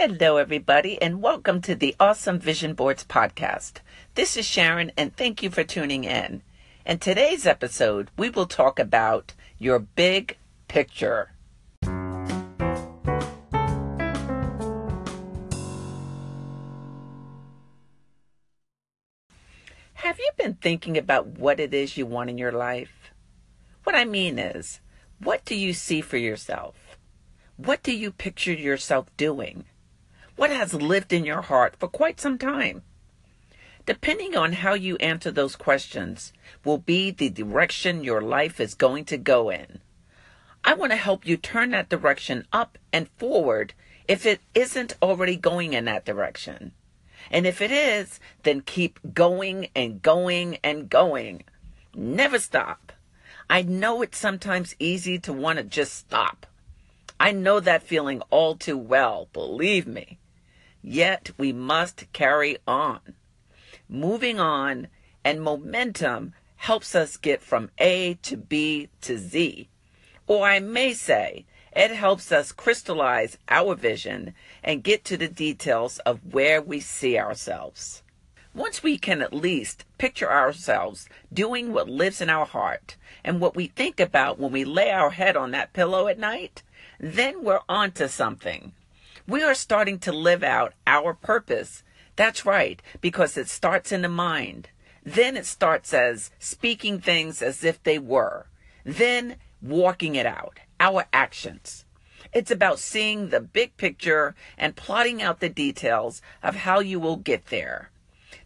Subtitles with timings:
[0.00, 3.80] Hello, everybody, and welcome to the Awesome Vision Boards podcast.
[4.14, 6.42] This is Sharon, and thank you for tuning in.
[6.86, 10.36] In today's episode, we will talk about your big
[10.68, 11.32] picture.
[19.94, 23.10] Have you been thinking about what it is you want in your life?
[23.82, 24.78] What I mean is,
[25.18, 26.96] what do you see for yourself?
[27.56, 29.64] What do you picture yourself doing?
[30.38, 32.82] What has lived in your heart for quite some time?
[33.86, 36.32] Depending on how you answer those questions,
[36.64, 39.80] will be the direction your life is going to go in.
[40.64, 43.74] I want to help you turn that direction up and forward
[44.06, 46.70] if it isn't already going in that direction.
[47.32, 51.42] And if it is, then keep going and going and going.
[51.96, 52.92] Never stop.
[53.50, 56.46] I know it's sometimes easy to want to just stop.
[57.18, 60.18] I know that feeling all too well, believe me.
[60.82, 63.00] Yet we must carry on.
[63.88, 64.88] Moving on
[65.24, 69.68] and momentum helps us get from A to B to Z.
[70.26, 75.98] Or I may say, it helps us crystallize our vision and get to the details
[76.00, 78.02] of where we see ourselves.
[78.54, 83.54] Once we can at least picture ourselves doing what lives in our heart and what
[83.54, 86.62] we think about when we lay our head on that pillow at night,
[86.98, 88.72] then we're on to something.
[89.28, 91.82] We are starting to live out our purpose.
[92.16, 94.70] That's right, because it starts in the mind.
[95.04, 98.46] Then it starts as speaking things as if they were.
[98.86, 101.84] Then walking it out, our actions.
[102.32, 107.16] It's about seeing the big picture and plotting out the details of how you will
[107.16, 107.90] get there.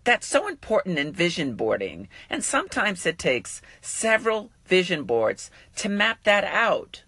[0.03, 6.25] That's so important in vision boarding, and sometimes it takes several vision boards to map
[6.25, 7.05] that out.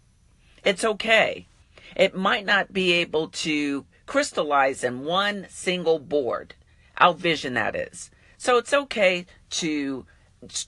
[0.65, 1.49] It's okay.
[1.97, 6.55] It might not be able to crystallize in one single board,
[6.99, 8.11] our vision that is.
[8.37, 10.07] So it's okay to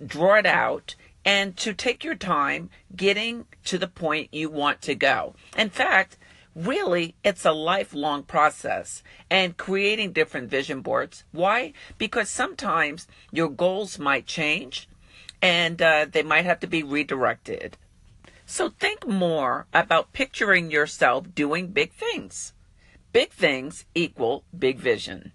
[0.06, 4.94] draw it out and to take your time getting to the point you want to
[4.94, 5.34] go.
[5.58, 6.16] In fact,
[6.54, 11.24] really, it's a lifelong process and creating different vision boards.
[11.32, 11.72] Why?
[11.98, 14.88] Because sometimes your goals might change
[15.42, 17.76] and uh, they might have to be redirected.
[18.48, 22.52] So think more about picturing yourself doing big things.
[23.12, 25.32] Big things equal big vision.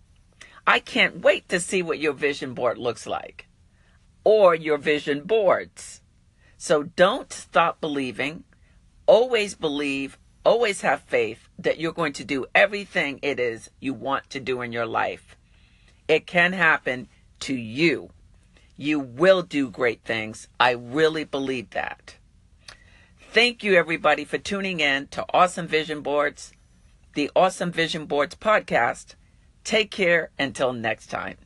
[0.65, 3.47] I can't wait to see what your vision board looks like
[4.23, 6.01] or your vision boards.
[6.57, 8.45] So don't stop believing.
[9.07, 14.29] Always believe, always have faith that you're going to do everything it is you want
[14.29, 15.35] to do in your life.
[16.07, 17.09] It can happen
[17.41, 18.11] to you.
[18.77, 20.47] You will do great things.
[20.59, 22.15] I really believe that.
[23.33, 26.51] Thank you, everybody, for tuning in to Awesome Vision Boards,
[27.13, 29.15] the Awesome Vision Boards podcast.
[29.63, 31.37] Take care until next time.